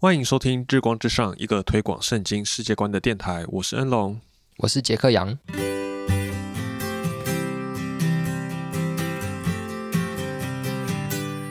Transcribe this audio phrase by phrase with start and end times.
[0.00, 3.44] 欢迎收听《日光之上》，一个推广圣经世界观的电台。
[3.48, 4.20] 我是恩龙，
[4.58, 5.36] 我是杰克杨。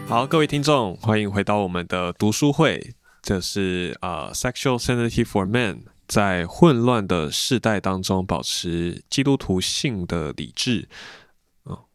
[0.08, 2.94] 好，各位听众，欢迎回到我们的读书会。
[3.22, 10.88] 这是啊，Sexual Sanity for Men，在混乱的世代当中保持基督徒性的理智。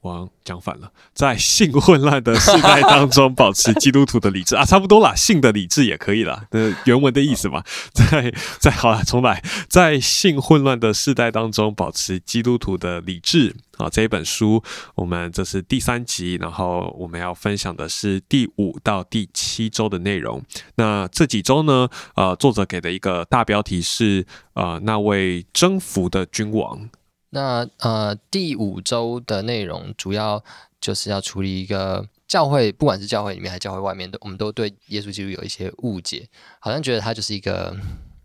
[0.00, 6.46] 我讲反了，在性混乱的时代当中保持基督徒的理智啊，差不多啦，性的理智也可以啦。
[6.50, 7.62] 呃，原文的意思嘛，
[7.94, 13.88] 在在好了，重来，在性混乱的世代当中保持基督徒的理智啊。
[13.88, 14.62] 这一本书，
[14.96, 20.42] 我们这是第三集，然后我们要分享的是第五到第七周的内容。
[20.74, 26.90] 那这几周呢，呃，作者给的一个大标题是呃，那位征服的君王。
[27.34, 30.44] 那呃，第五周的内容主要
[30.82, 36.28] 就是要处理一个教会，不管是教会里面还是教会外面的，我们都对耶稣基督有一些误解，
[36.60, 37.74] 好像觉得他就是一个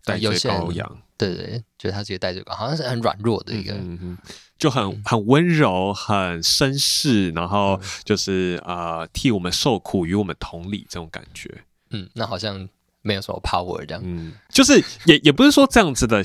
[0.04, 3.74] 代罪羔羊，对对，觉得他是一个代罪羔，好像是很软弱的一个，
[4.58, 11.64] 就很很温柔、很绅士，然后就是呃替我们受苦、与我们同理这种感觉。
[11.90, 12.68] 嗯，那好像。
[13.00, 16.22] 没有什么 power 这样，嗯，就是也也不是说这样子的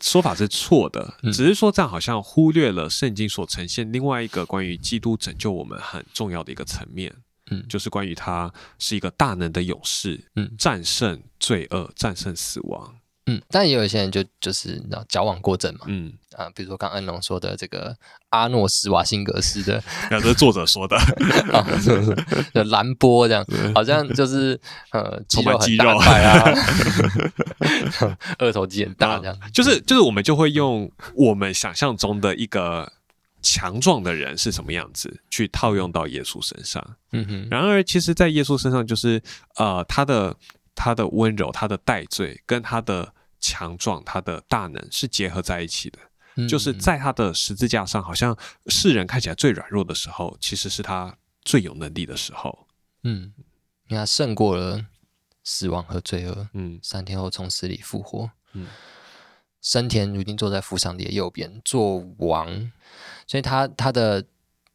[0.00, 7.14] 说法是错的，只是说这样好像忽略了圣经所呈现另外一个关于基督拯救我们很重要的一个层面，
[7.50, 12.96] 嗯，就是关于他是一个大能的勇士，嗯，战胜罪恶，战胜死亡。
[13.26, 16.12] 嗯，但也有一些人就就是你知道矫枉过正嘛，嗯。
[16.36, 17.94] 啊，比如说刚恩龙说的这个
[18.30, 20.96] 阿诺斯瓦辛格斯的， 这是作者说的
[21.52, 21.60] 啊，
[22.54, 24.58] 的蓝波这样，好像就是
[24.92, 26.50] 呃肌肉很大啊，
[28.40, 32.90] 二头肌很大这样，就是就是我们就会用我们想象中的一个
[33.42, 39.22] 强壮的人是什么样子去套用到耶稣身上，嗯哼，然而其实，在耶稣身上就是
[39.56, 40.34] 呃他的。
[40.74, 45.98] 他的温柔、他的代罪，跟他的强壮、他的大能是结合在一起的。
[46.48, 48.34] 就是在他的十字架上，好像
[48.68, 51.14] 世人看起来最软弱的时候，其实是他
[51.44, 52.66] 最有能力的时候。
[53.02, 53.34] 嗯，
[53.88, 54.86] 因为他胜过了
[55.44, 56.48] 死亡和罪恶。
[56.54, 58.30] 嗯，三天后从死里复活。
[58.54, 58.66] 嗯，
[59.60, 62.72] 生田如今坐在父上帝的右边做王，
[63.26, 64.24] 所以他他的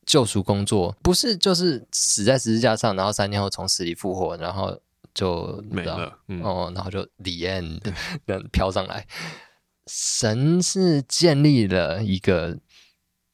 [0.06, 4.80] 救赎工作不是就是死在十字架上，然后三天后从死里复活，然后。
[5.14, 7.80] 就没了，哦，然后就 the end
[8.52, 9.06] 飘上来。
[9.88, 12.60] 神是建立了一个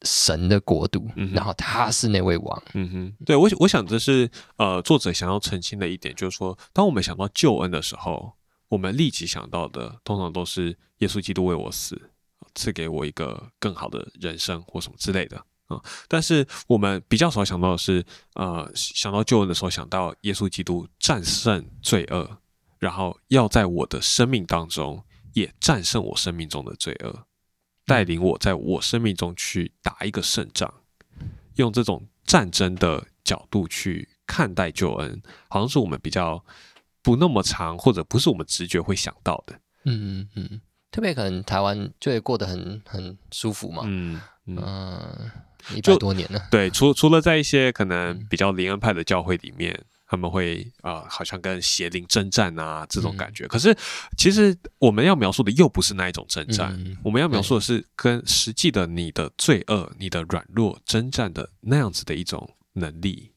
[0.04, 2.64] 神的国度，嗯然后他是那位王。
[2.74, 8.34] 嗯哼，对我我想这是呃作者想要澄清的一点，就是说，当我们想到救恩的时候，
[8.70, 12.10] 我们立即想到的通常都是耶稣基督为我死，
[12.54, 15.44] 赐给我一个更好的人生或什么之类的。
[16.08, 22.38] 但是我们比较少想到的是，呃，想到救恩的时候，想到耶稣基督战胜罪恶，
[22.80, 27.26] 然后要在我的生命当中也战胜我生命中的罪恶，
[27.86, 30.74] 带领我在我生命中去打一个胜仗，
[31.56, 36.44] 用这种战争的角度去看待救恩，好像是我们比较
[37.02, 39.60] 不那么长，或者不是我们直觉会想到的。
[39.86, 43.84] 嗯嗯嗯，特别可能台湾就会过得很很舒服嘛。
[43.86, 45.32] 嗯嗯。
[45.76, 53.48] 一百多年了，对，除除了在一些可能比较灵恩派的教会里面，他们会啊，好像跟邪灵征战啊这种感觉。
[53.48, 53.76] 可是
[54.18, 63.32] 其实我们要描述的又不是那一种征战，我们要描述的是跟实际的你的罪恶、你的软弱征战的那样子的一种能力。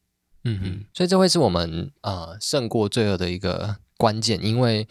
[0.44, 4.86] 嗯嗯，所以这会是我们呃胜过罪恶的一个关键，因为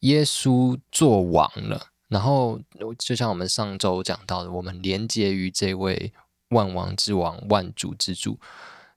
[0.00, 1.86] 耶稣做王了。
[2.08, 2.60] 然后
[2.98, 6.12] 就像我们上周讲到的，我们连接于这位。
[6.54, 8.38] 万王之王，万主之主，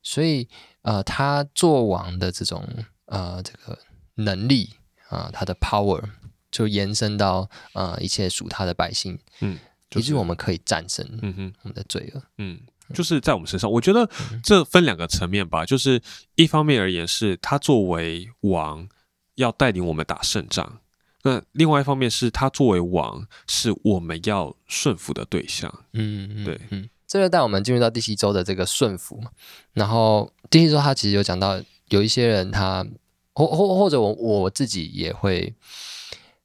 [0.01, 0.47] 所以
[0.83, 2.63] 呃，他做王的这种
[3.07, 3.77] 呃这个
[4.15, 4.69] 能力
[5.09, 6.01] 啊，他的 power
[6.49, 9.59] 就延伸到呃一切属他的百姓，嗯，
[9.95, 12.61] 以至于我们可以战胜，嗯哼，我们的罪恶，嗯，
[12.93, 13.69] 就是在我们身上。
[13.69, 14.09] 我觉得
[14.41, 16.01] 这分两个层面吧，就是
[16.35, 18.87] 一方面而言是他作为王
[19.35, 20.79] 要带领我们打胜仗，
[21.23, 26.89] 那另外一方面是他作为王是我们要顺服的对象，嗯，对，嗯。
[27.07, 29.31] 这就带我们进入到第七周的这个顺服嘛，
[29.71, 31.57] 然后第七周他其实有讲到
[31.87, 32.85] 有一些人他
[33.33, 35.55] 或或或者我我自己也会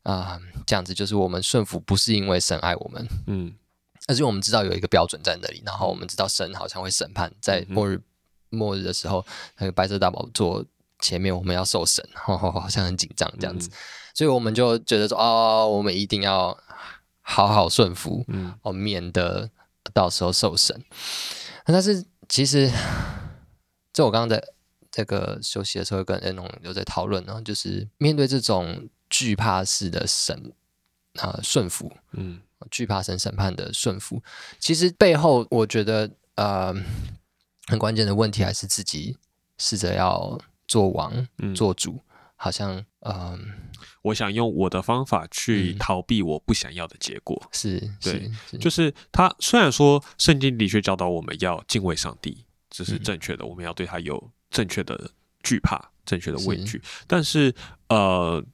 [0.04, 3.52] 啊这样子，就是我们顺服不是因为神爱我们，嗯，
[4.06, 8.00] 而是我们知道有一个标准在那里，然后我们知道神好像会审判，在末日
[8.50, 9.26] 末日的时候，
[9.58, 10.64] 那个白色大宝座
[11.00, 13.68] 前面我们要受审，好像很紧张这样子，
[14.14, 16.56] 所以我们就觉得说哦，我们一定要
[17.20, 19.50] 好好顺服，嗯，哦，免得。
[19.92, 20.84] 到时候受审，
[21.64, 22.70] 但是其实，
[23.92, 24.42] 就我刚刚在
[24.90, 30.52] 这个休息的时候，跟恩龙有在讨论呢，就是面对这种惧怕式的审
[31.16, 32.40] 啊顺服，嗯
[32.70, 34.22] 惧怕神审判的顺服。
[34.58, 36.74] 其实背后，我觉得呃
[37.66, 39.16] 很关键的问题还是自己
[39.58, 42.00] 试着要做王、嗯，做主，
[42.42, 43.38] 好像嗯、
[44.02, 47.40] 我想用我的方法去嗯逃避我不想要的结果。
[47.52, 48.28] 是对
[48.58, 55.12] 就是他虽然说圣经的确教导我们要敬畏上帝，这是嗯正确的，我们要对他有正确的
[55.44, 57.54] 惧怕、正确的畏是惧，但是
[57.88, 58.44] 呃，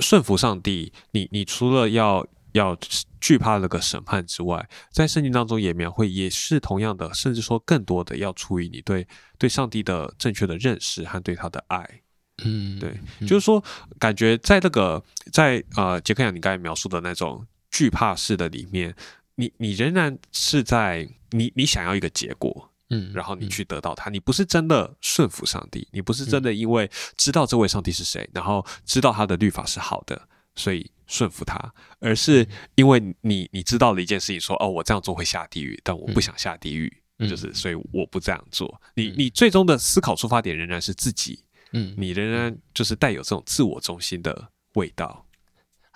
[0.00, 2.76] 顺服上帝，你你除了要要
[3.20, 9.06] 惧怕那个审判之外，在圣经当中也描绘，也是同样的，甚至说更多的要出于你对
[9.38, 12.00] 对上帝的正确的认识和对他的爱。
[12.42, 13.26] 嗯对，嗯。
[13.26, 13.62] 就是说，
[13.98, 15.02] 感觉在那个
[15.32, 18.94] 在呃杰克杨你刚才描述的那种惧怕式的里面，
[19.36, 36.92] 你你仍然是在你你想要一个结果，嗯，嗯然后你去得到它，你不是真的顺服上帝，你不是真的因为知道这位上帝是谁，然后知道他的律法是好的，所以顺服他，而是因为你你知道了一件事情说，哦，我这样做会下地狱，但我不想下地狱。
[37.20, 38.82] 嗯就是，所以我不这样做。
[38.96, 39.14] 你嗯。
[39.16, 41.43] 你最终的思考出发点仍然是自己，
[41.74, 45.26] 嗯，你仍然就是带有这种自我中心的味道。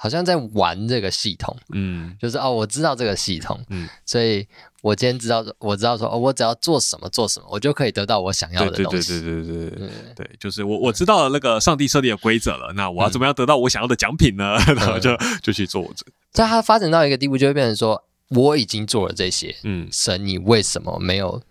[0.01, 2.17] 好像在玩这个系统，嗯。
[2.21, 4.47] 就是哦，我知道这个系统，嗯，所以
[4.81, 9.21] 我今天知道，我知道说，哦，我只要做什么做什么，我就可以得到我想要的东西。
[9.21, 14.55] 对对对对对对，就是我我知道了那个上帝设定的规则了，那我要怎么样得到我想要的奖品呢？
[14.77, 21.43] 然后就就去做我这，在它发展到一个地步，就会变成说，我已经做了这些，嗯，神，你为什么没有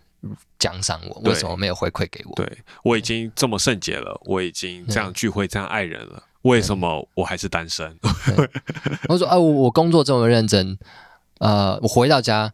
[0.58, 1.20] 奖赏我？
[1.24, 2.34] 为什么没有回馈给我？
[2.34, 7.96] 对我已经这么圣洁了，我已经这样聚会这样爱人了，为什么我还是单身？
[9.08, 10.78] 我说，啊，我我工作这么认真，
[11.38, 12.52] 呃，我回到家，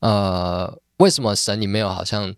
[0.00, 2.34] 呃，为什么神你没有好像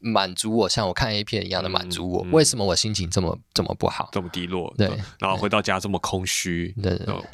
[0.00, 2.24] 满足我，像我看 A 片一样的满足我？
[2.24, 2.32] 嗯嗯。
[2.32, 4.08] 为什么我心情这么这么不好？
[4.12, 6.74] 这么低落，对然后回到家这么空虚，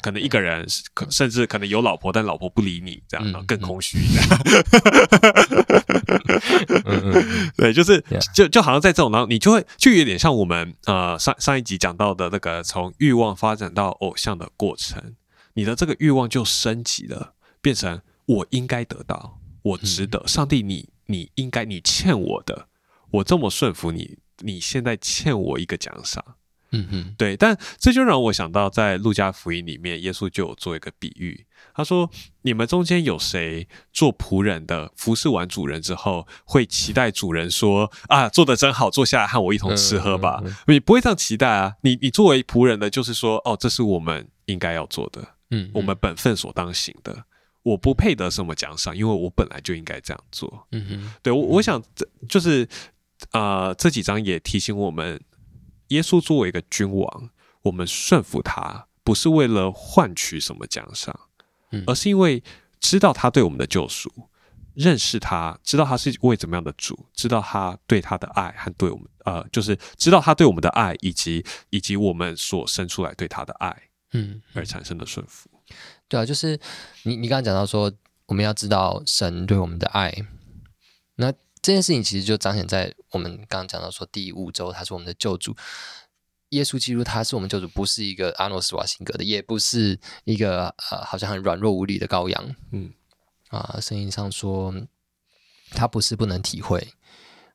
[0.01, 3.61] 可能一个人可甚至可能有老婆，但老婆不理你，这样更嗯。
[3.61, 3.97] 空虚，
[7.55, 8.03] 对，就是
[8.33, 15.15] 就就好像在这种，然后你就会就有点像我们呃上上一集讲到的那个从欲望发展到偶像的过程，
[15.53, 22.67] 你的这个欲望就升级了，变成我应该得到，我值得，上帝你你应该你欠我的，
[23.11, 26.23] 我这么顺服你，你现在欠我一个奖赏。
[26.71, 31.45] 嗯嗯对，但这就让我想到，在路加福音里面，耶稣就有做一个比喻。
[31.73, 32.11] 他说
[32.43, 41.75] ：“你们中间有谁做仆人的，服侍完主人之后，会期待主人说：‘啊，做的真好，坐下来和我一同吃喝吧？’嗯嗯你不会这样期待啊。
[41.83, 47.23] 你你作为仆人的，就是说，哦，这是我们应该要做的，嗯，我们本分所当行的。
[47.67, 50.67] 我不配得什么奖赏，因为我本来就应该这样做。
[50.71, 52.67] 嗯哼对我，我想这就是
[53.31, 55.19] 呃，这几章也提醒我们，
[55.89, 57.29] 耶稣作为一个君王，
[57.63, 61.19] 我们顺服他，不是为了换取什么奖赏，
[61.71, 62.41] 嗯而是因为
[62.79, 64.09] 知道他对我们的救赎，
[64.73, 73.75] 认识他，知道他是为怎么样的主，知道他对他的爱和对我们呃，就是知道他对我们的爱，以及以及我们所生出来对他的爱
[74.13, 75.49] 嗯，而产生的顺服。
[76.09, 76.59] 对啊，就是
[77.03, 77.91] 你你刚刚讲到说，
[78.27, 80.13] 我们要知道神对我们的爱，
[81.15, 81.31] 那
[81.61, 85.55] 这件事情其实就彰显在我们刚刚讲到说，第五周他是我们的救主，
[86.49, 92.93] 耶稣基督他是我们救主，不是一个阿诺斯瓦辛格的，也不是一个呃好像很软弱无力的羔羊嗯
[93.49, 93.77] 啊。
[93.81, 94.73] 圣经上说，
[95.71, 96.93] 他不是不能体会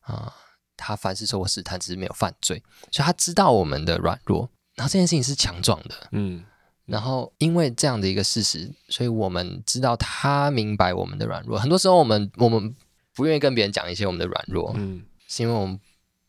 [0.00, 0.34] 啊，
[0.76, 6.08] 他凡事受过试探，只是没有犯罪，所以他知道我们的软弱，然后这件事情是强壮的。
[6.10, 6.44] 嗯
[6.86, 11.58] 然后因为这样的一个事实，所以我们知道他明白我们的软弱。
[11.58, 12.74] 很多时候，我们我们
[13.14, 15.78] 不愿意跟别人讲一些我们的软弱，嗯是因为我们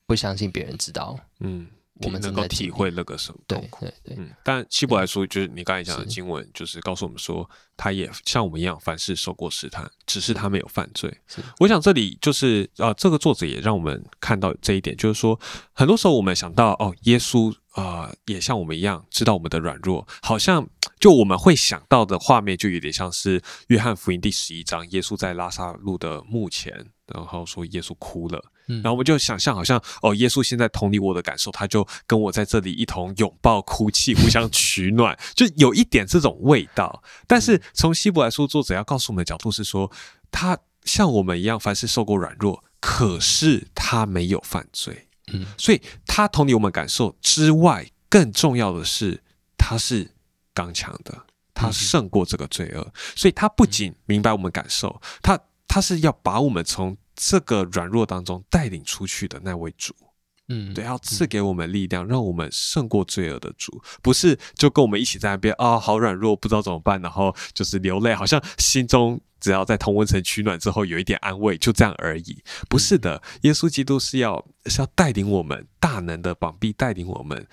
[0.06, 1.18] 不相信别人知道。
[1.40, 3.58] 嗯，我们能够体会那个什么对。
[3.80, 11.14] 对对，嗯，但希伯来书就是你刚才讲的是经文，就是告诉我们说，他也像我们一样，凡事受过试探，只是他没有犯罪。
[11.60, 15.40] 我想这里就是啊、这个作者也让我们看到这一点，就是说，
[15.74, 20.68] 很多时候我们想到哦，耶稣啊、呃也像我们一样知道我们的软弱，好像
[21.00, 26.74] 就我们会想到的画面，就有点像是约翰福音第十一章，耶稣在拉萨路的墓前，
[27.08, 28.42] 然后说耶稣哭了。
[28.70, 37.04] 嗯然后我们就想象，好像哦，耶稣现在同理我的感受，他就跟我在这里一同拥抱、哭泣，互相取暖， 就有一点这种味道。
[37.28, 39.92] 但是从希伯来书作者要告诉我们的角度是说，
[40.32, 49.24] 他像我们一样，凡是受过软弱，可是他没有犯罪，嗯所以他同理我们感受之外，更重要的是
[49.58, 50.12] 他是
[50.54, 59.96] 刚强的，他胜过这个罪恶，所以他不仅明白我们感受，他他是要把我们从这个软弱当中带领出去的那位主。
[60.50, 72.42] 嗯，对，要赐给我们力量，让我们胜过罪恶的主，不是就跟我们一起在那边啊，好软弱，不知道怎么办，然后就是流泪，好像心中只要在同温层取暖之后有一点安慰，就这样而已。
[72.70, 77.46] 不是的，耶稣基督是要是要带领我们大能的膀臂，带领我们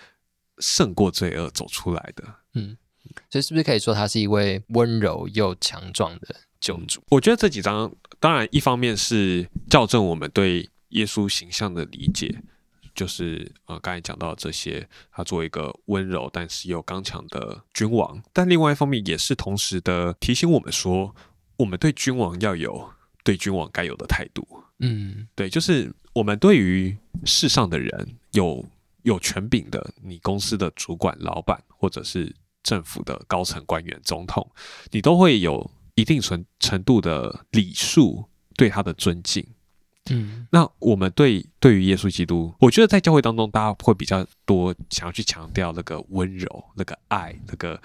[0.59, 2.23] 胜过罪恶走出来的。
[2.55, 2.77] 嗯，
[3.29, 7.03] 所以是不是可以说他是一位温柔又强壮的救主？
[7.11, 12.41] 我觉得这几章，当然一方面是校正我们对耶稣形象的理解。
[12.93, 21.15] 就是呃，刚才讲到这些，他作为一个温柔但是又刚强的君王，但另外一方面也是同时的提醒我们说，
[21.61, 22.91] 我们对君王要有
[23.23, 24.47] 对君王该有的态度。
[24.79, 28.65] 嗯，对，就是我们对于世上的人有
[29.03, 34.51] 有权柄的，你公司的主管、老板，或者是政府的高层官员、总统，
[34.91, 38.25] 你都会有一定程程度的礼数，
[38.57, 39.47] 对他的尊敬。
[40.09, 47.79] 嗯，那我们对对于耶稣基督，我觉得在教会当中，大家会比较多想要去强调那个温柔、那个爱、那个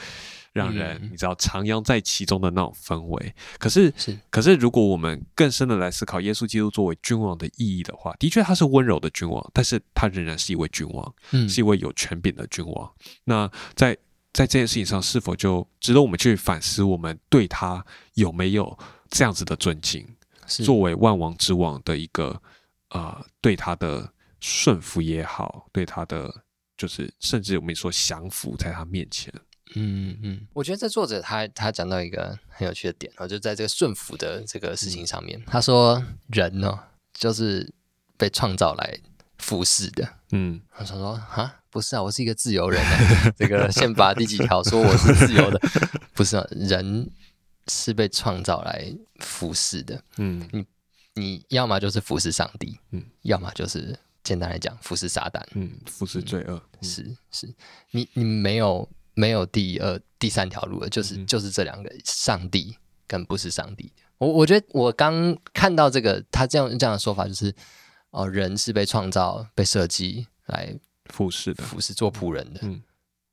[0.55, 3.35] 让人你知道徜徉在其中的那种氛围。
[3.59, 12.89] 可是是，可是如果我们更深的来思考耶稣基督作为君王的意义的话，的确他是温柔的君王，但是他仍然是一位君王，嗯，是一位有权柄的君王。
[13.25, 13.93] 那在
[14.31, 20.07] 在这件事情上，是否就值得我们去反思，我们对他有没有这样子的尊敬？
[20.47, 22.41] 作为万王之王的一个
[22.91, 24.09] 呃，对他的
[24.39, 26.33] 顺服也好，对他的
[26.77, 29.33] 就是甚至我们说降服在他面前。
[29.73, 36.79] 嗯嗯，我觉得这作者他他讲到一个很有趣的点哦，就在这个顺服的这个事情上面，他说人呢
[37.13, 37.73] 就是
[38.17, 38.99] 被创造来
[39.37, 40.07] 服侍的。
[40.31, 43.31] 嗯，他说说啊，不是啊，我是一个自由人啊。
[43.37, 45.59] 这个宪法第几条说我是自由的？
[46.13, 47.09] 不是啊，人。
[47.67, 50.63] 是被创造来服侍的，嗯，你
[51.15, 57.51] 你要么就是服侍上帝，嗯，要么就是简单来讲服侍撒旦，嗯，服侍罪恶，是是，
[57.89, 63.91] 你你没有没有第二第三条路了，就是就是这两个上帝跟不是上帝。
[64.19, 67.53] 我我觉得我刚看到这个他这样这样的说法，就是
[68.11, 70.73] 哦，人是被创造被设计来
[71.07, 72.81] 服侍的，服侍做仆人的，嗯，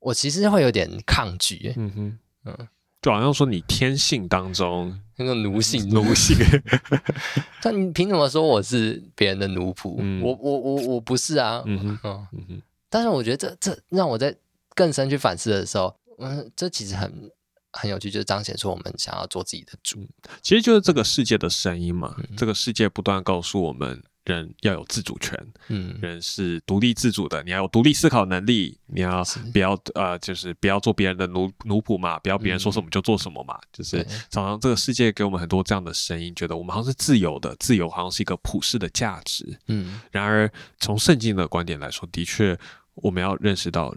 [0.01, 2.69] 我其实会有点抗拒，嗯哼，嗯。
[3.01, 6.37] 就好像说你天性当中那个奴性，奴性，
[7.61, 10.21] 但你凭什么说我是别人的奴仆？
[10.23, 11.65] 我我我我不是啊。
[11.67, 12.63] 嗯哼，嗯哼。
[12.89, 14.33] 但是我觉得这这让我在
[14.75, 17.31] 更深去反思的时候，嗯，这其实很
[17.73, 20.09] 很有趣，就是彰显出我们想要做自己的主，
[20.43, 22.17] 其实就是这个世界的声音嘛。
[22.37, 24.03] 这个世界不断告诉我们。
[24.25, 25.37] 人要有自主权，
[25.67, 29.21] 嗯，人是独立自主的，你要有独立思考能力，你要
[29.53, 34.01] 不要呃，就是不要做别人的奴奴仆嘛，不要别人说什么就做什么嘛，就是
[34.31, 40.49] 常常这个世界给我们很多这样的声音，觉得我们好像是自由的，自由好像是一个普世的价值，嗯，然而
[40.79, 42.57] 从圣经的观点来说，的确
[42.95, 43.93] 我们要认识到，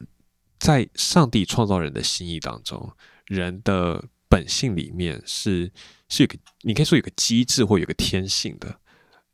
[0.60, 2.92] 在上帝创造人的心意当中，
[3.26, 5.72] 人的本性里面是
[6.10, 8.80] 是有个，你可以说有个机制或有个天性的。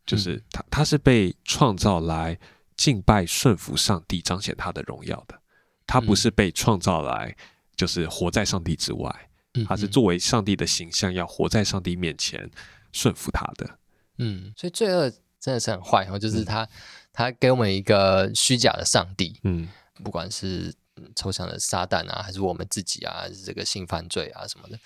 [0.03, 2.37] 就是他，他是被创造来
[2.75, 5.39] 敬拜、顺服上帝、彰显他的荣耀的。
[5.85, 7.35] 他不是被创造来
[7.75, 9.29] 就是活在上帝之外，
[9.67, 12.49] 他是作为上帝的形象，要活在上帝面前
[12.91, 13.77] 顺服他的。
[14.17, 15.09] 嗯，所以罪恶
[15.39, 16.67] 真的是很坏哦，就是他
[17.13, 19.67] 他给我们一个虚假的上帝，嗯，
[20.03, 20.73] 不管是
[21.15, 24.79] 抽象的撒旦啊，还是我们自己啊，还是这个性犯罪啊什么的，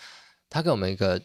[0.50, 1.22] 他给我们一个。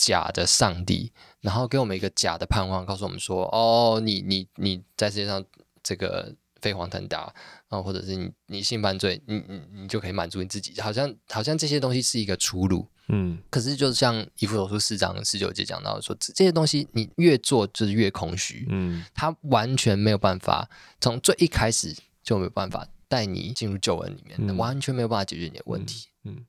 [0.00, 5.44] 假的上帝，然后给我们一个假的盼望，告诉我们说：“哦，你你你在世界上
[5.82, 7.34] 这个飞黄腾达
[7.66, 18.68] 啊，或者是你你性犯罪，你你你就可以满足你自己，好像好像这些东西是一个出路。”嗯，可是就像以弗所书四章十九节讲到说，这些东西你越做就是越空虚。
[18.70, 20.70] 嗯，他完全没有办法
[21.00, 21.92] 从最一开始
[22.22, 26.08] 就没有办法带你进入救恩里面，完全没有办法解决你的问题。
[26.24, 26.44] 嗯，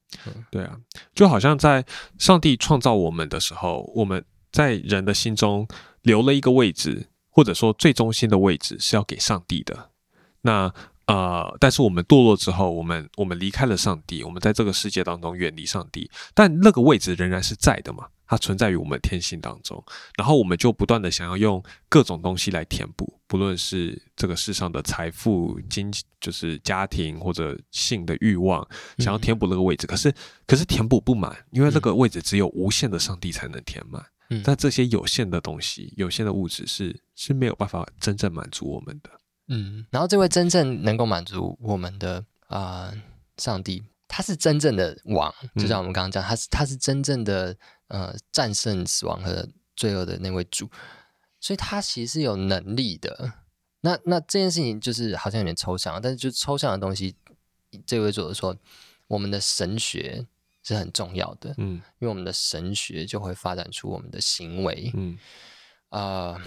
[0.52, 0.78] 对啊，
[1.16, 1.86] 就好像在
[2.18, 5.68] 上帝创造我们的时候，我们在人的心中
[6.02, 9.92] 留了一个位置，或者说最中心的位置是要给上帝的。
[10.42, 10.74] 那
[11.06, 18.08] 呃，但是我们堕落之后，我们我们离开了上帝，我们在这个世界当中远离上帝，但那个位置仍然是在的嘛。
[18.30, 19.84] 它存在于我们天性当中，
[20.16, 28.66] 然后我们就不断的想要用各种东西来填补，不论是这个世上的财富、经就是家庭或者性的欲望，
[29.00, 29.88] 想要填补那个位置。
[29.88, 30.14] 可是，
[30.46, 34.06] 可是填补不满，因为那个位置只有无限的上帝才能填满。
[34.30, 39.10] 嗯，但这些有限的东西、有限的物质是是没有办法真正满足我们的。
[39.48, 42.94] 嗯，然后这位真正能够满足我们的啊，
[43.38, 43.84] 上帝。
[44.12, 47.56] 他是真正的王，就像我们刚刚讲，他是他是真正的
[47.90, 50.70] 呃战胜死亡和罪恶的那位主，
[51.40, 53.34] 所以他其实是有能力的。
[53.82, 57.16] 那那这件事情就是好像有点抽象，但是就抽象的东西，
[57.86, 58.58] 这位作者说，
[59.08, 60.26] 我们的神学
[60.64, 61.76] 是很重要的，嗯。
[62.00, 65.18] 因为我们的神学就会发展出我们的行为，嗯。
[65.90, 66.40] 呃，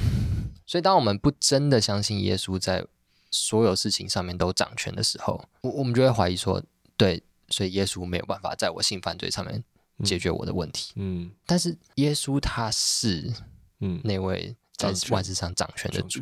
[0.66, 2.86] 所以当我们不真的相信耶稣在
[3.30, 6.62] 所有事情上面都掌权的时候，我我们就会怀疑说，
[6.98, 9.64] 对，所以耶稣没有办法在我性犯罪上面
[10.04, 10.92] 解决我的问题。
[10.96, 11.30] 嗯。
[11.46, 13.32] 但是耶稣他是
[13.80, 16.20] 嗯，那位在万事上掌权的主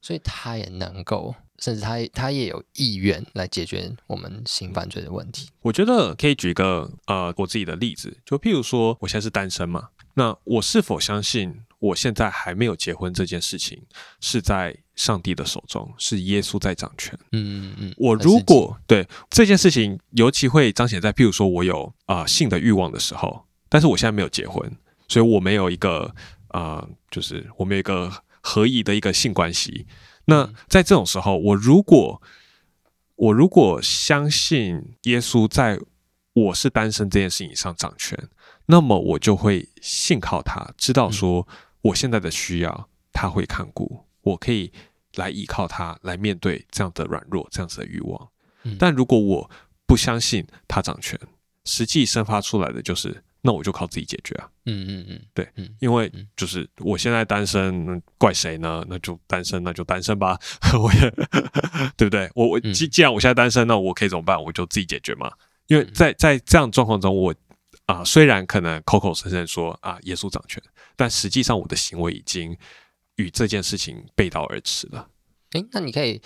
[0.00, 5.48] 所以他也能够，甚至他也他也有意愿来解决我们性犯罪的问题。
[5.60, 13.82] 我觉得可以举一个呃我自己的例子，就譬如说我现在是单身嘛，那我是否相信我现在还没有结婚这件事情
[14.20, 17.18] 是在上帝的手中，是耶稣在掌权？
[17.32, 24.76] 嗯嗯嗯，我如果对这件事情，尤其会彰显在譬如说我有啊、呃性的欲望的时候，但是我现在没有结婚，
[25.08, 26.14] 所以我没有一个
[26.48, 29.86] 呃，就是我们有一个合意的一个性关系。
[30.26, 32.20] 那在这种时候，我如果
[33.16, 35.78] 我如果相信耶稣在
[36.34, 38.18] 我是单身这件事情上掌权，
[38.66, 41.46] 那么我就会信靠他，知道说
[41.82, 44.72] 我现在的需要他会看顾，我可以
[45.16, 48.28] 来依靠他来面对这样的软弱、这样子的欲望。
[48.64, 49.50] 嗯但如果我
[49.86, 51.18] 不相信他掌权，
[51.64, 54.48] 实际生发出来的就是，那我就靠自己解决啊。
[54.66, 58.84] 嗯嗯嗯，对嗯因为嗯就是我现在单身，嗯怪谁呢？
[58.88, 60.38] 那就单身，那就单身吧。
[60.80, 61.10] 我也
[61.96, 62.30] 对不对？
[62.34, 64.40] 我我嗯既既然我现在单身，那我可以怎么办？
[64.42, 65.30] 我就自己解决嘛。
[65.66, 67.34] 因嗯为在在这样状况中，我
[67.86, 70.62] 啊、虽然可能口口声声说啊耶稣掌权，
[70.96, 72.56] 但实际上我的行为已经
[73.16, 75.08] 与这件事情背道而驰了。
[75.52, 76.20] 诶，那你可以，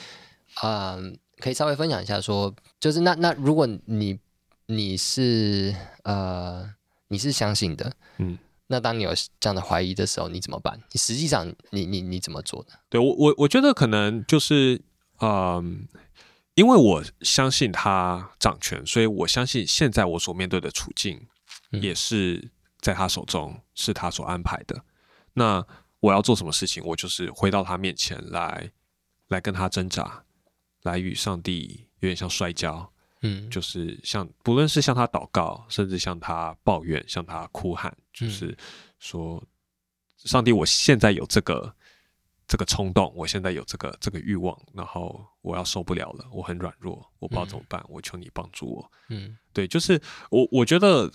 [0.62, 4.18] 嗯、可以稍微分享一下说，就是那那如果你
[4.66, 5.74] 你是
[6.04, 6.74] 呃
[7.08, 8.38] 你是相信的，嗯，
[8.68, 10.80] 那当你有这样的怀疑的时候，你怎么办？
[10.92, 12.72] 你实际上你你你怎么做的？
[12.88, 14.82] 对我我我觉得可能就是
[15.20, 15.88] 嗯。
[16.56, 21.26] 因为我相信他掌权，所以我相信现在我所面对的处境
[21.70, 22.50] 嗯也是
[22.80, 24.82] 在他手中，是他所安排的。
[25.34, 25.66] 那
[26.06, 28.70] 我要做什么事情，我就是回到他面前来，
[29.26, 30.22] 来跟他挣扎，
[30.82, 32.88] 来与上帝有点像摔跤，
[33.22, 38.56] 嗯，就是像不论是向他祷告，甚至向他抱怨、向他哭喊，就是
[39.00, 39.42] 说，
[40.18, 41.74] 上帝，我现在有这个
[42.46, 48.92] 这个冲动，我现在有这个这个欲望，然后我要受不了了，我很软弱，我不知道怎么办，我求你帮助我。
[49.08, 49.36] 嗯。
[49.52, 51.10] 对，就是我我觉得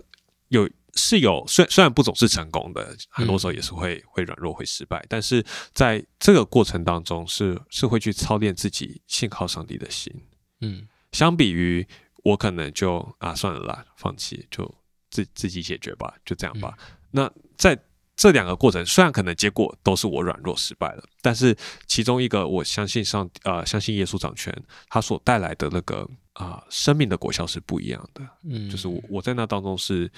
[0.49, 10.13] 有是有，虽虽然不总是成功的，很多时候也是会、会软弱、会失败，但是在这个过程当中是是会去操练自己信靠上帝的心。
[10.61, 11.85] 嗯相比于
[12.23, 14.73] 我可能就啊算了啦，放弃就
[15.09, 16.77] 自自己解决吧，就这样吧。
[17.11, 17.77] 那在
[18.15, 21.55] 这两个过程，虽然可能结果都是我软弱失败了，但是
[21.87, 24.55] 其中一个我相信上呃相信耶稣掌权，
[24.89, 28.21] 他所带来的那个啊、生命的果效是不一样的。
[28.47, 30.09] 嗯，就是我我在那当中是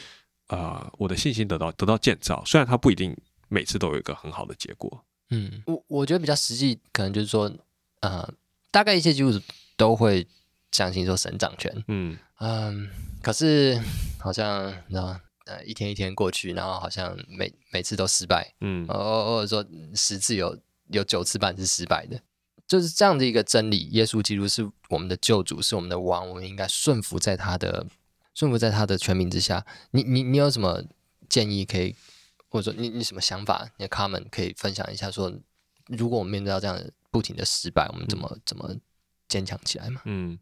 [0.47, 3.15] 啊、我的信心得到得到建造，虽然它不一定
[3.47, 5.03] 每次都有一个很好的结果。
[5.29, 7.51] 嗯，我我觉得比较实际，可能就是说，
[8.01, 8.31] 呃，
[8.69, 9.39] 大概一些基督徒
[9.75, 10.27] 都会
[10.71, 12.17] 相信说神掌权，嗯。
[12.39, 12.89] 嗯，
[13.21, 13.81] 可是
[14.19, 18.85] 好像你知道，呃，一天一天过去，然后好像每每次都失败，嗯。
[18.89, 22.21] 呃，或者说十次有有九次半是失败的，
[22.67, 23.87] 就是这样的一个真理。
[23.91, 27.87] 耶稣基督是我们的救主，是我们的王，我们应该顺服在他的
[28.33, 29.65] 顺服在他的权柄之下。
[29.91, 30.83] 你你你有什么
[31.29, 31.95] 建议可以，
[32.49, 35.33] 或者说你你什么想法，你的 comment 可以分享一下说
[35.87, 38.75] 如果我们面对到这样的不停的失败，我们怎么、怎么
[39.27, 40.01] 坚强起来嘛？
[40.05, 40.37] 嗯，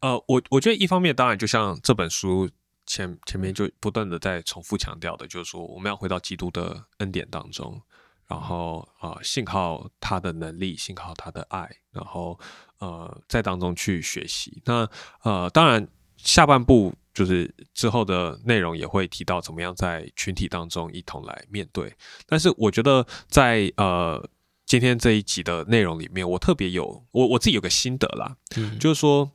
[0.00, 2.50] 呃，我我觉得一方面当然就像这本书
[2.86, 7.80] 前前面就不断的在重复强调的，就是说我们要回到基督的恩典当中，
[8.26, 12.38] 然后啊、呃信靠他的能力，信靠他的爱，然后
[12.78, 14.62] 呃在当中去学习。
[14.64, 14.88] 那
[15.22, 15.86] 呃当然
[16.22, 21.92] 下半部就是之后的内容也会提到怎么样在群体当中一同来面对。
[22.26, 24.28] 但是我觉得在呃
[24.66, 29.28] 今天这一集的内容里面，我特别有我我自己有个心得啦，嗯就是说，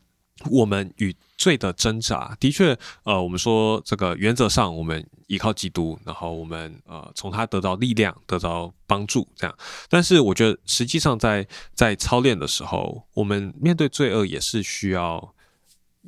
[0.49, 9.53] 我们与罪的挣扎，的确，呃，我们说这个原则上，我们依靠基督，然后我们呃从他得到力量，得到帮助，这样。
[9.89, 15.34] 但是我觉得，实际上在在操练的时候，我们面对罪恶也是需要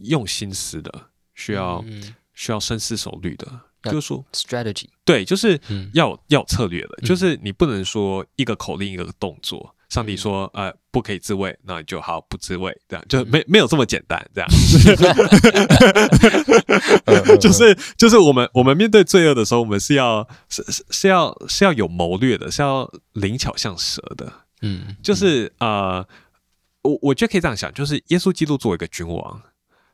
[0.01, 3.47] 用心思的，需要、嗯需要深思熟虑的。
[3.83, 9.73] 就是说，strategy，对，就是嗯要要有策略的，嗯就是你不能说一个口令一个动作。
[9.89, 14.49] 上帝说，呃，不可以自卫，那你就好不自卫，这样就没没有这么简单，这样。
[17.39, 24.33] 就是就是我们我们面对罪恶的时候，我们是要是是是要是要有谋略的，是要灵巧像蛇的。
[24.61, 26.05] 嗯，就是呃
[26.81, 29.41] 我我觉得可以这样想，就是耶稣基督作为一个君王，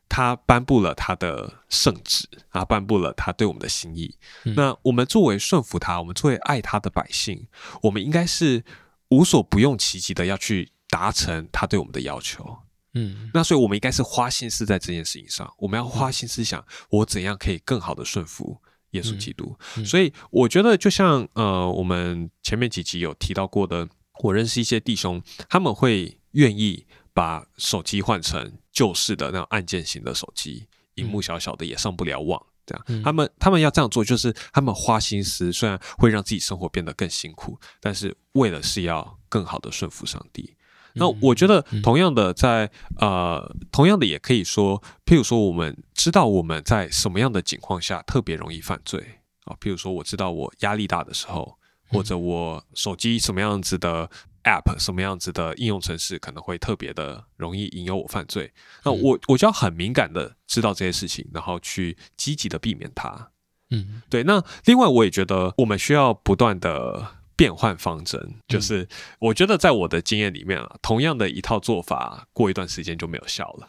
[0.08, 4.16] 他颁布了他的圣旨啊，颁布了他对我们的心意。
[4.44, 7.48] 嗯那我们作为顺服他，我们作为爱他的百姓，
[7.82, 8.64] 我们应该是
[9.10, 12.60] 无所不用其极的要去达成他对我们的要求。
[12.96, 18.62] 嗯那所以，我们应该是花心思在这件事情上，我们要花心思想，我怎样可以更好的顺服
[18.92, 19.58] 耶稣基督。
[19.78, 23.90] 嗯所以，我觉得就像呃，我们前面几集有提到过的，
[24.22, 32.44] 我认识一些弟兄，他们会愿意把手机换成旧式的那种按键型的手机，荧幕小小的也上不了网。
[32.66, 40.56] 这样，嗯他们他们要这样做，就是他们花心思，虽然会让自己生活变得更辛苦，但是为了是要更好的顺服上帝。
[40.96, 49.58] 那我觉得，同样的在，呃，同样的也可以说，譬如说，我们知道我们在什么样的情况下特别容易犯罪啊？
[49.60, 51.58] 譬如说，我知道我压力大的时候，
[51.90, 54.08] 或者我手机什么样子的
[54.44, 58.52] App、什么样子的应用程式可能会特别的容易引诱我犯罪。
[58.84, 63.32] 那我我就要很敏感的知道这些事情，然后去积极的避免它。
[63.70, 68.88] 嗯对，那另外我也觉得我们需要不断的变换方针，就是
[69.20, 73.68] 我觉得在我的经验里面啊，同样的一套做法，过一段时间就没有效了。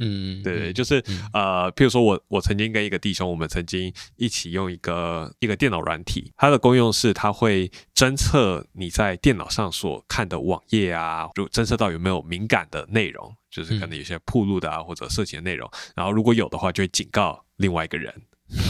[0.00, 1.02] 嗯，对对，就是
[1.32, 18.12] 呃，譬如说我我曾经跟一个弟兄，我们曾经一起用一个一个电脑软体，它的功用是它会侦测你在电脑上所看的网页啊，就侦测到有没有敏感的内容，就是可能有些铺路的啊或者色情的内容，然后如果有的话，就会警告另外一个人。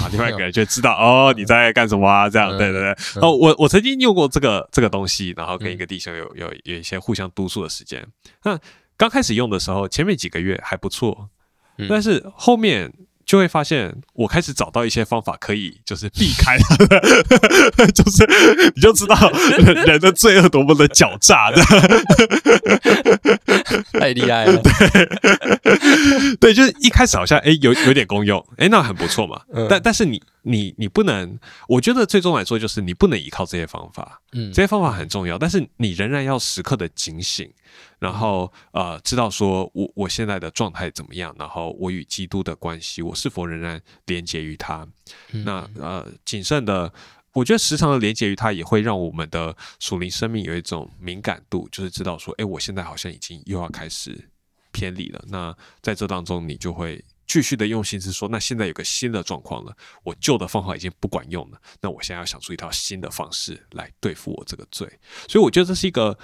[0.00, 3.20] 啊，另外一个人就会知道哦你在干什么啊，这样，对对对。
[3.20, 8.06] 哦，我我曾经用过这个这个东西，然后跟一个弟兄有有有一些互相督促的时间。
[8.44, 8.58] 那
[8.96, 11.28] 刚开始用的时候，前面几个月还不错，
[11.78, 12.92] 嗯但是后面
[13.26, 16.76] 就会发现，我开始找到一些方法可以就是避开它，
[17.92, 18.26] 就是
[18.74, 19.16] 你就知道
[19.58, 21.60] 人 人的罪恶多么的狡诈的。
[23.98, 24.60] 太厉害了。
[26.38, 29.40] 对，就是一开始好像哎有有点功用，哎那很不错嘛。
[29.52, 37.52] 嗯但但是你你你不能，我觉得最终来说就是你不能依靠这些方法，嗯这些方法很重要，但是你仍然要时刻的警醒，
[37.98, 44.86] 然后呃知道说我我现在的状态怎么样，然后我与基督的关系，我是否仍然连接于他。
[45.32, 46.92] 嗯那呃谨慎的。
[47.34, 54.30] 我觉得时常的连接于他，也会让我们的属灵生命有一种敏感度，就是知道说，哎，我现在好像已经又要开始
[54.70, 55.20] 偏离了。
[55.26, 55.52] 那
[55.82, 57.04] 在这当中，你就会
[57.34, 64.88] 继续的用心思说，那现在有个新的状况了，我旧的方法已经不管用了，那我现在要想出一套新的方式来对付我这个罪。
[65.28, 66.16] 所以我觉得这是一个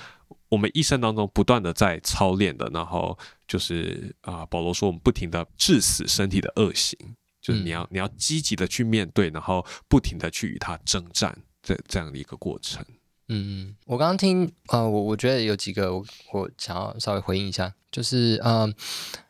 [0.48, 3.18] 我们一生当中不断的在操练的，然后
[3.48, 6.96] 就是啊、保罗说我们不停的致死身体的恶行，
[7.42, 12.84] 就是你要、你要积极的去面对，然后不停的去与它征战，这这样的一个过程。
[13.26, 18.72] 嗯，我刚刚听呃，我我觉得有几个我我想要稍微回应一下，就是呃，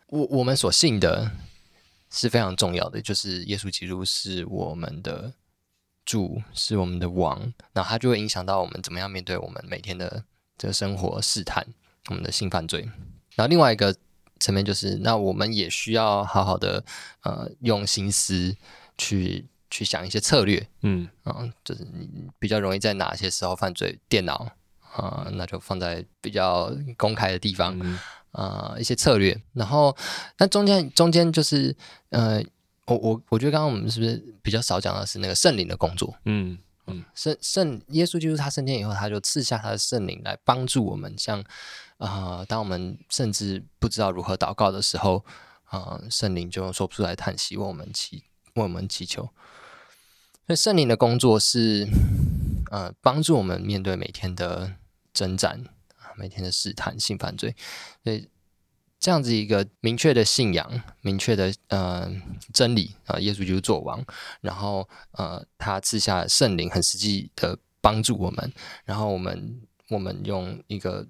[0.08, 1.30] 我我们所信的
[2.10, 5.32] 是非常重要的，就是耶稣基督是我们的
[6.04, 10.24] 主，是我们的王，那它就会影响到我们怎么样面对我们每天的
[10.58, 11.66] 这个生活试探，
[12.08, 12.82] 我们的性犯罪。
[13.36, 13.94] 然后另外一个
[14.40, 16.84] 层面就是，那我们也需要好好的
[17.22, 18.56] 呃用心思
[18.98, 21.08] 去去想一些策略，嗯。
[21.24, 24.50] 嗯，就是你比较容易在哪些时候犯罪，电脑
[24.92, 27.96] 啊、那就放在比较公开的地方嗯
[28.32, 29.40] 啊、一些策略。
[29.52, 29.96] 然后，
[30.38, 31.74] 那中间中间就是
[32.10, 32.42] 呃，
[32.86, 36.14] 我我我觉得刚刚我们是不是比较少讲的是那个圣灵的工作？
[36.24, 41.40] 嗯嗯圣圣耶稣基督他升天以后，他就赐下他的圣灵来帮助我们，像
[41.98, 45.24] 啊、呃当我们甚至不知道如何祷告的时候，
[45.64, 49.28] 啊、圣灵就说不出来叹息，为我们祈为我们祈求。
[50.46, 51.86] 所以圣灵的工作是
[52.72, 54.72] 呃帮助我们面对每天的
[55.12, 55.79] 征战，啊
[56.16, 57.54] 每天的试探性犯罪，
[58.04, 58.28] 所以。
[59.02, 62.12] 这样子一个明确的信仰、明确的呃
[62.52, 64.04] 真理啊、耶稣就是做王，
[64.42, 68.52] 然后呃，他赐下圣灵，很实际的帮助我们，
[68.84, 71.08] 然后我们我们用一个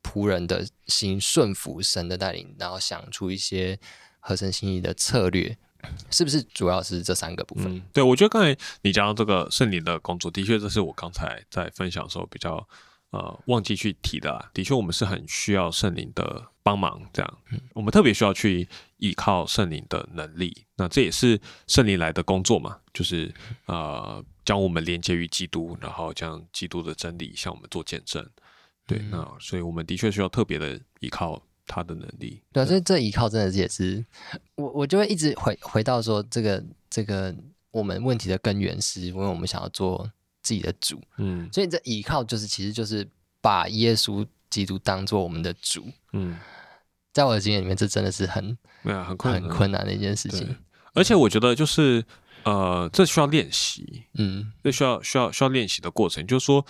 [0.00, 3.76] 仆人的心顺服神的带领，然后想出一些
[4.20, 5.58] 合神心意的策略，
[6.12, 7.78] 是不是主要是这三个部分？
[7.78, 12.68] 嗯，对，我觉得刚才你讲到这个圣灵的工作，的确这是我刚才在分享的时候比较
[13.10, 14.50] 呃忘记去提的啊。
[14.52, 17.38] 的确，我们是很需要圣灵的帮忙，这样，
[17.74, 18.68] 我们特别需要去
[18.98, 20.66] 依靠圣灵的能力。
[20.76, 23.32] 那这也是圣灵来的工作嘛，就是
[23.66, 28.28] 呃将我们连接于基督，然后将基督的真理向我们做见证。
[28.86, 32.42] 对，那所以我们的确需要特别的依靠他的能力。
[32.52, 34.04] 对啊，所以这依靠真的是也是
[34.54, 37.34] 我我就会一直回回到说，这个这个
[37.70, 40.10] 我们问题的根源是因为我们想要做
[40.48, 41.46] 自己的主，嗯。
[41.52, 43.06] 所以这依靠就是其实就是
[43.42, 46.38] 把耶稣基督当做我们的主，嗯。
[47.12, 50.56] 在我的经验里面，这真的是很对啊，很困难，很困难的一件事情。
[50.94, 52.04] 而且我觉得就是
[52.44, 56.24] 呃，这需要练习，嗯，这需要需要需要练习的过程。
[56.26, 56.64] 就是说，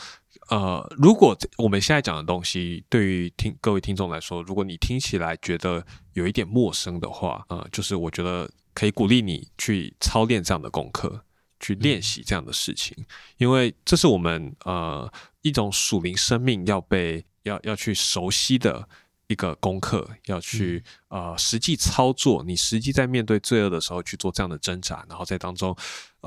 [0.48, 11.24] 呃，如果我们现在讲的东西对于听各位听众来说，如果你听起来觉得有一点陌生的话，呃，就是我觉得可以鼓励你去操练这样的功课，
[11.60, 12.96] 去练习这样的事情，
[13.36, 15.10] 因为这是我们呃
[15.42, 18.88] 一种属灵生命要被要要去熟悉的。
[19.28, 25.76] 一个功课要去呃实际操作，你实际在面对罪恶的时候去做这样的挣扎，然后在当中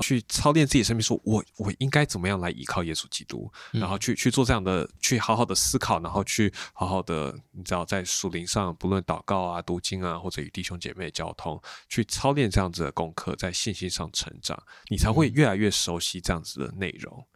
[0.02, 14.56] 去操练自己生命，说我我应该怎么样来依靠耶稣基督，然后去去做这样的，去好好的思考，然后去好好的，你知道在属灵上，不论祷告啊、读经啊，或者与弟兄姐妹交通，去操练这样子的功课，在信心上成长，
[14.88, 17.12] 你才会越来越熟悉这样子的内容。
[17.18, 17.31] 嗯，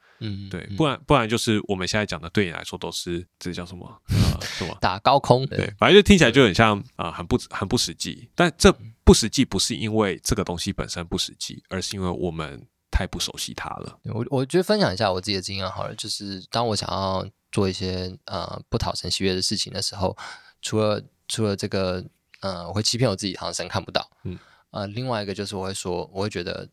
[0.51, 4.01] 对，不然不然就是我们现在讲的，对你来说都是这叫什么啊？
[4.41, 5.47] 什么打高空？
[5.47, 8.29] 对，反正就听起来就很像啊，很不很不实际。
[8.35, 8.75] 但这
[9.05, 13.99] 不实际不是因为这个东西本身不实际，而是因为我们太不熟悉它了。
[14.05, 20.17] 我我觉得分享一下我自己的经验好了，就是当我想要做一些呃不讨神喜悦的事情的时候，
[20.63, 22.05] 除了除了这个
[22.41, 24.09] 呃，我会欺骗我自己，好像神看不到。
[24.25, 24.39] 嗯，
[24.71, 26.69] 呃，另外一个就是我会说，我会觉得，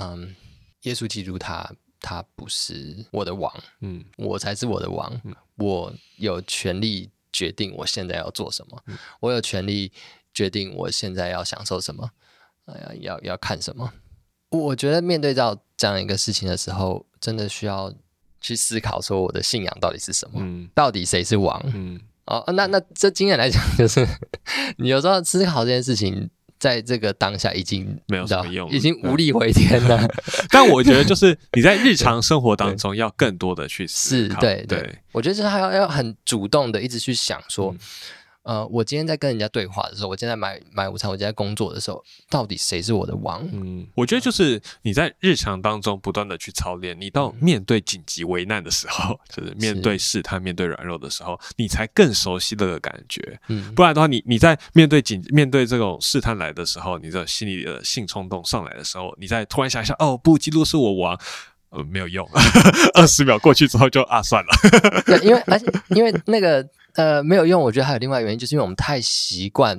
[0.00, 0.34] 嗯，
[0.82, 1.70] 耶稣基督他。
[2.00, 5.20] 他不是我的王，嗯，我才是我的王。
[5.56, 8.82] 我有权利决定我现在要做什么，
[9.20, 9.92] 我有权利
[10.32, 12.10] 决定我现在要享受什么，
[12.66, 13.92] 呃，要要看什么。
[14.50, 17.92] 我觉得面对到这样一个事情的时候，真的需要
[18.40, 20.40] 去思考，说我的信仰到底是什么？
[20.42, 21.60] 嗯，到底谁是王？
[21.74, 24.06] 嗯，哦，那那这经验来讲，就是
[24.78, 26.30] 你有时候思考这件事情。
[26.58, 30.08] 在这个当下已经没有什么用，已经无力回天了。
[30.50, 34.40] 但我觉得，就是你在日常生活当中要更多的去思考。
[34.40, 37.74] 对对，我觉得就是还要要很主动的一直去想说。
[38.48, 43.46] 呃，我今天在跟人家对话的时候，我今天在买买午餐，我今天在工作的时候，到底谁是我的王？
[43.52, 53.38] 嗯，我觉得就是你在日常当中不断的去操练，你到面对紧急危难的时候， 就是面对试探、面对软弱的时候，你才更熟悉这个感觉。
[53.48, 61.20] 嗯，不然的话，你你在面对紧面对这种试探来的时候，你的心里的性冲动上来的时候，你再突然想一下，哦，不，基督是我王，
[61.70, 62.28] 呃，没有用，
[62.94, 64.48] 二十秒过去之后就啊，算了。
[65.06, 66.68] 对，因为而且因为那个。
[66.94, 67.62] 呃，没有用。
[67.62, 69.78] 我觉得还有另外原因，就是因为我们太习惯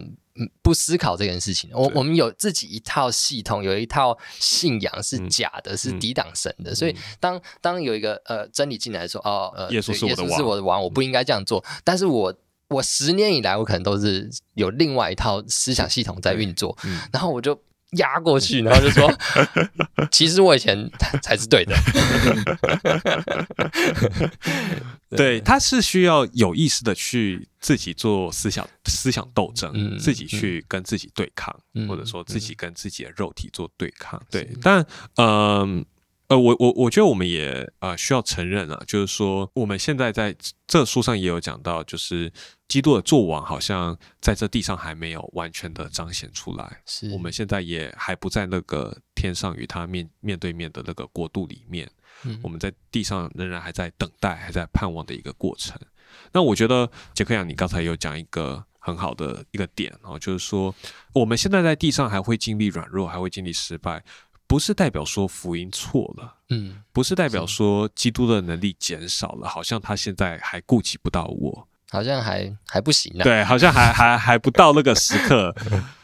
[0.62, 1.70] 不思考这件事情。
[1.74, 6.74] 我我们有自己一套系统，有一套信仰是假的，是抵挡神的。
[6.74, 10.06] 所以当当有一个呃真理进来说，哦，呃，耶稣是
[10.42, 11.62] 我的王，我不应该这样做。
[11.84, 12.34] 但是我
[12.70, 16.78] 我十年以来，我可能都是有另外一套思想系统在运作，
[17.12, 17.60] 然后我就。
[17.98, 19.12] 压过去， 然后就说
[20.12, 20.90] ：“其实我以前
[21.22, 21.76] 才是对的。
[25.16, 31.56] ”对，他是需要有意识的去自己做思想思想斗争，自己去跟自己对抗，
[31.88, 34.22] 或者说自己跟自己的肉体做对抗。
[34.30, 35.80] 对，但嗯。
[35.80, 35.86] 呃，
[36.38, 40.36] 我我我觉得我们也呃需要承认啊，就是说我们现在在
[40.68, 42.32] 这书上也有讲到，就是
[42.68, 51.90] 基督的作王好像在这地上还没有完全的彰显出来，是我们现在也还不在那个天上与他面面对面的那个国度里面，
[52.44, 55.80] 我们在地上仍然还在等待，还在盼望的一个过程。
[56.32, 60.74] 那我觉得杰克杨，你刚才有讲一个很好的一个点哦，就是说
[61.14, 64.04] 我们现在在地上还会经历软弱，还会经历失败。
[64.50, 73.24] 不是代表说福音错了，嗯，不是代表说基督的能力减少了，好像他现在还顾及不到我，好像还还不行呢。
[73.24, 75.56] 对，好像还 还还不到那个时刻，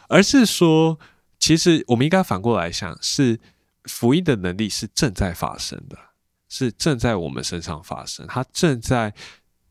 [0.08, 0.96] 而是说，
[1.40, 3.40] 其实我们应该反过来想，是
[3.82, 5.98] 福音的能力是正在发生的，
[6.48, 9.12] 是正在我们身上发生，它正在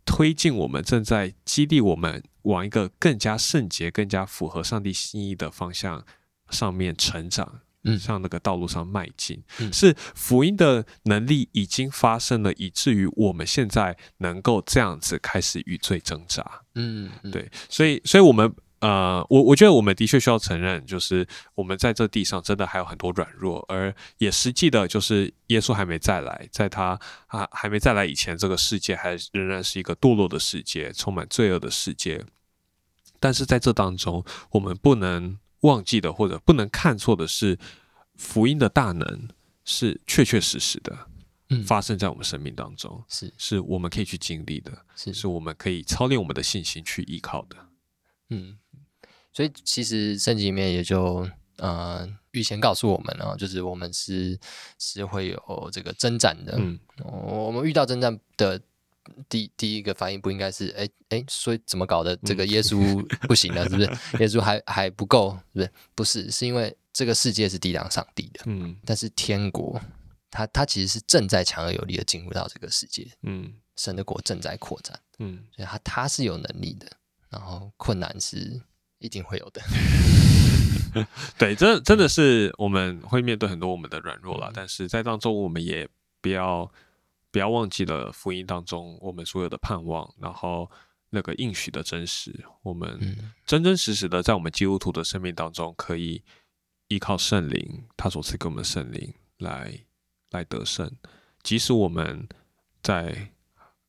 [0.04, 6.06] 推进我们，正在激励我们往一个更加圣洁、更加符合上帝心意的方向
[6.50, 7.62] 上面成长。
[8.00, 16.44] 向那个道路上迈进，是福音的能力已经发生了，以至于我们现在能够这样子开始与罪挣扎。
[16.74, 32.26] 嗯，对，所以，所以我们呃，我我觉得我们的确需要承认，就是我们在这地上真的还有很多软弱，而也实际的，就是耶稣还没再来，在他啊还没再来以前，这个世界还仍然是一个堕落的世界，充满罪恶的世界。
[33.20, 35.38] 但是在这当中，我们不能。
[35.66, 37.58] 忘记的或者不能看错的是，
[38.16, 39.30] 福音的大能
[39.64, 41.08] 是确确实实的，
[41.66, 43.34] 发生在我们生命当中，是。
[43.38, 45.14] 是我们可以去经历的，是。
[45.14, 47.58] 是我们可以操练我们的信心去依靠的。
[48.30, 48.58] 嗯，
[49.34, 54.40] 所以其实圣经里面也就呃预先告诉我们啊，就是我们是
[54.80, 56.56] 是会有这个征战的。
[56.58, 58.60] 嗯，我们遇到征战的
[59.30, 62.16] 第第一个反应不应该是，哎哎，所以怎么搞的？
[62.18, 63.90] 这个耶稣不行了，是不是？
[64.20, 65.72] 耶稣还还不够，是不是？
[65.96, 69.80] 不是，是因为这个世界是抵挡上帝的，嗯但是天国，
[70.30, 76.88] 它它其实是正在强而有力的进入到这个世界，嗯神的国正在扩展，嗯，所以它它是有能力的，
[77.30, 78.62] 然后困难是
[79.00, 79.62] 一定会有的。
[81.38, 85.86] 对，真真的是我们会面对很多我们的软弱嗯啦，但是在当中我们也
[86.22, 86.72] 不要
[87.36, 90.72] 不要忘记了福音当中我们所有的盼望，然后
[91.10, 96.24] 那个应许的真实，我们嗯真真实实的在我们基督徒的生命当中，可以
[96.88, 99.78] 依靠圣灵，他所赐给我们的圣灵来
[100.30, 100.90] 来得胜，
[101.44, 102.26] 即使我们
[102.82, 103.34] 在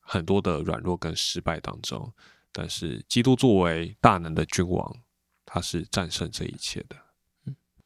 [0.01, 2.11] 很多的软弱跟失败当中，
[2.51, 4.93] 但是基督作为大能的君王，
[5.45, 6.97] 他是战胜这一切的。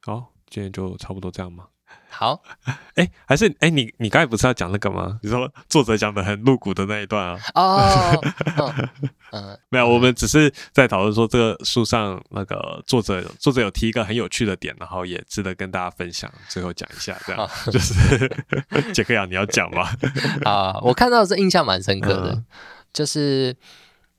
[0.01, 1.67] 好，今天就差不多这样吗？
[2.11, 2.41] 好，
[2.95, 5.17] 哎，还是哎，你你刚才不是要讲那个吗？
[5.23, 7.39] 你说作者讲的很露骨的那一段啊？
[7.55, 8.21] 哦，
[8.59, 8.89] 嗯
[9.31, 16.31] 嗯没有，我们只是在讨论说这个书上那个作者作者有提一个很有趣的点，然后也值得跟大家分享。
[16.49, 18.29] 最后讲一下，这样就是
[18.93, 19.89] 杰克亚，你要讲吗？
[20.43, 22.45] 啊，我看到是印象蛮深刻的，嗯
[22.93, 23.55] 就是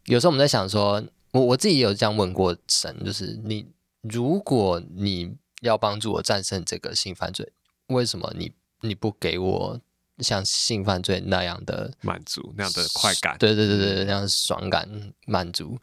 [0.07, 7.53] 有时候我们在想说，我我自己也有这样问过神，就是你如果你要帮助我战胜这个性犯罪，
[7.93, 9.81] 为什么你你不给我
[10.19, 14.89] 像性犯罪那样的满足那样的快感，对对对对，那样的爽感
[15.27, 15.79] 满足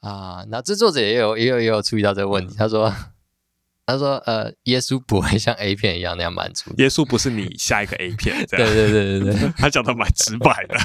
[0.00, 0.44] 啊？
[0.48, 2.92] 那制作者也有也有也有注意到这个问题，他说
[3.86, 6.72] 他说呃，耶稣不会像 A 片一样那样满足。
[6.78, 8.66] 耶稣不是你下一个 A 片， 这样。
[8.66, 10.76] 对对对对对， 他讲的蛮直白的，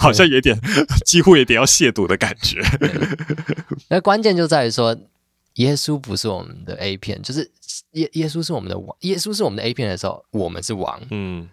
[0.00, 0.58] 好像有点
[1.04, 2.60] 几乎有点要亵渎的感觉。
[3.88, 4.96] 那关键就在于说，
[5.60, 7.50] 耶稣不是我们的 A 片，就是
[7.92, 11.48] 耶耶稣是我们的王，耶稣是我们的 A 片的时候，我们是王；嗯，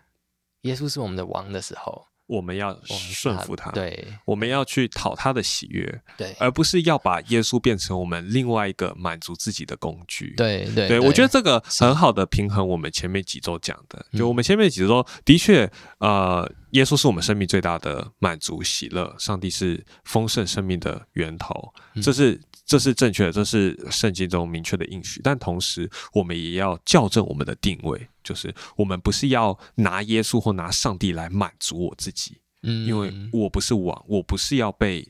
[0.61, 4.07] 耶稣是我们的王的时候，我们要顺服他，，对。
[4.25, 6.33] 我们要去讨他的喜悦，对。
[6.39, 10.33] 而不是要把耶稣变成我们另外一个满足自己的工具。
[10.37, 22.01] 对对对，我觉得这个很好的平衡我们前面几周讲的，就嗯我们前面几周的确，呃，耶稣是我们生命最大的满足喜乐，上帝是丰盛生命的源头，嗯。
[22.01, 25.21] 这是这是正确的，这是圣经中明确的应许。
[25.23, 32.85] 但同时，我们也要校正我们的定位，就是我们不是要拿耶稣或拿上帝来满足我自己，嗯。
[32.85, 35.07] 因为我不是王，我不是要被，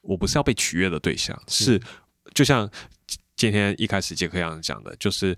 [0.00, 1.80] 我不是要被取悦的对象，是。
[2.34, 2.70] 就像
[3.36, 5.36] 今天一开始杰克样讲的，就是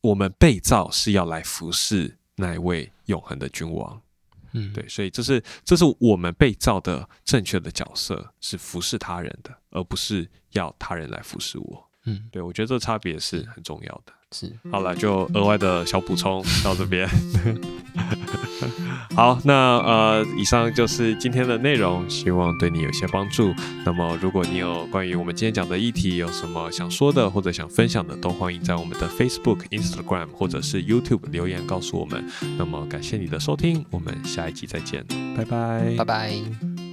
[0.00, 4.00] 我们被造是要来服侍那一位永恒的君王，
[4.52, 11.90] 嗯对，所以这是这是我们被造的正确的角色，是服侍他人的，而不是要他人来服侍我。
[12.04, 14.12] 嗯对我觉得这差别是很重要的。
[14.32, 17.08] 是好了，就额外的小补充到这边。
[19.16, 23.52] 好，那呃，以上就是今天的内容，希望对你有些帮助。
[23.84, 32.24] 那么，如果你有关于我们今天讲的议题有什么想说的或者想分享的，都欢迎在我们的 Facebook、Instagram 或者是 YouTube 留言告诉我们。
[32.56, 35.04] 那么，感谢你的收听，我们下一集再见，
[35.36, 36.89] 拜拜拜拜。